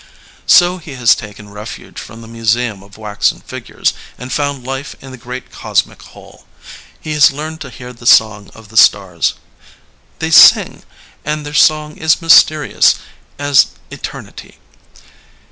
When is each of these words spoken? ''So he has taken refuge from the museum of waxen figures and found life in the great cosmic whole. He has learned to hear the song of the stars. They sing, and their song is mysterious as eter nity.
''So 0.47 0.79
he 0.79 0.95
has 0.95 1.13
taken 1.13 1.51
refuge 1.51 1.99
from 1.99 2.23
the 2.23 2.27
museum 2.27 2.81
of 2.81 2.97
waxen 2.97 3.39
figures 3.41 3.93
and 4.17 4.33
found 4.33 4.65
life 4.65 4.95
in 4.99 5.11
the 5.11 5.15
great 5.15 5.51
cosmic 5.51 6.01
whole. 6.01 6.45
He 6.99 7.13
has 7.13 7.29
learned 7.31 7.61
to 7.61 7.69
hear 7.69 7.93
the 7.93 8.07
song 8.07 8.49
of 8.55 8.69
the 8.69 8.77
stars. 8.77 9.35
They 10.17 10.31
sing, 10.31 10.81
and 11.23 11.45
their 11.45 11.53
song 11.53 11.97
is 11.97 12.19
mysterious 12.19 12.95
as 13.37 13.67
eter 13.91 14.25
nity. 14.27 14.55